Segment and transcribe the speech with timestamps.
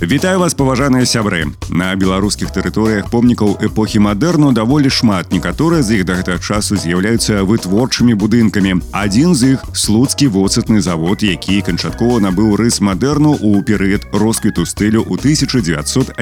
[0.00, 6.08] Вітаю вас паважаныя сябры на беларускіх тэрыторыях помнікаў эпохі мадэрну даволі шмат некаторыя з іх
[6.08, 12.56] да гэтага часу з'яўляюцца вытворчымі будынкамі адзін з іх слуцкі воцатны завод які канчаткова набыў
[12.56, 16.16] рыс мадэрну ў перыяд росквіту стылю ў 1911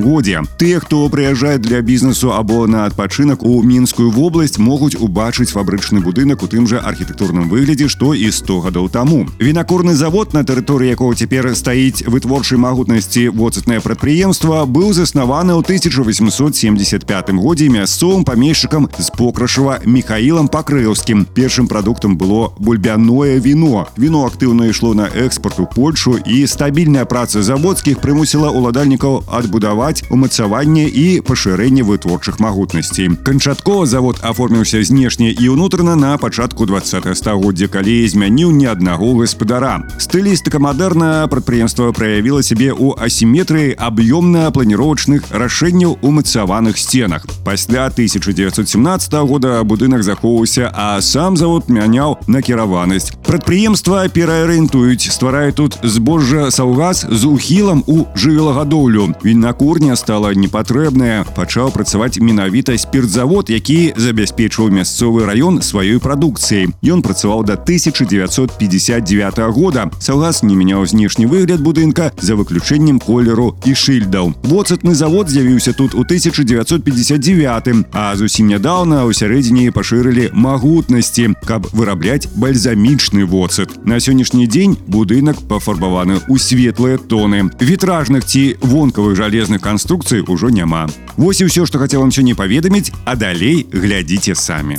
[0.00, 6.00] годзе тыя хто прыязджае для бізнесу або на адпачынак у мінскую вобласць могуць убачыць фабрычны
[6.00, 10.96] будынак у тым жа архітэктурным выглядзе што і 100 гадоў таму вінакурны завод на тэрыторыі
[10.96, 18.88] якого цяпер стаіць вытворчай магутнасці дзейнасці воцатнае прадпрыемства быў заснаваны ў 1875 годзе мясцовым памешчыкам
[18.98, 25.66] з покрашава михаилам пакрыўскім першым прадуктам было бульбяное віно віно актыўна ішло на экспорт у
[25.66, 34.20] польшу і стабільная праца заводскіх прымусіла ўладальнікаў адбудаваць умацаванне і пашырэнне вытворчых магутнасцей канчаткова завод
[34.22, 41.26] аформіўся знешне і ўнутрана на пачатку 20 стагоддзя калі змяніў ні аднаго гаспадара стылістыка мадэрна
[41.32, 47.26] прадпрыемства праявіла сябе ў асіметрыі аб'ёмна-планіровачных рашэнняў умацаваных сценах.
[47.44, 53.12] Пасля 1917 года будынак захоўваўся, а сам завод мяняў накіраванасць.
[53.26, 59.14] Прадпрыемства пераарыентуюць, стварае тут збожжа саўгас з ухілам у жывелагадоўлю.
[59.24, 66.68] Вінакурня стала непатрэбная, пачаў працаваць менавіта спиртзавод, які забяспечваў мясцовы раён сваёй прадукцыяй.
[66.82, 69.90] Ён працаваў да 1959 года.
[70.00, 74.34] Саўгас не мяняў знешні выгляд будынка за выключэнне змяненнем колеру і шыльдаў.
[74.42, 82.28] Воцатны завод з'явіўся тут у 1959, а зусім нядаўна ў сярэдзіне пашырылі магутнасці, каб вырабляць
[82.34, 83.86] бальзамічны воцат.
[83.86, 87.50] На сённяшні дзень будынак пафарбаваны ў светлыя тоны.
[87.60, 90.88] Вітражных ці вонкавых жалезных канструкцый ужо няма.
[91.16, 94.78] Вось і ўсё, што хацеў вам сёння паведаміць, а далей глядзіце самі.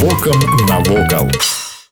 [0.00, 1.30] Вокам навокал.